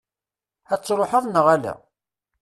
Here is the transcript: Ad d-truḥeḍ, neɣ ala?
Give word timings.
Ad 0.73 0.79
d-truḥeḍ, 0.81 1.23
neɣ 1.27 1.45
ala? 1.55 1.73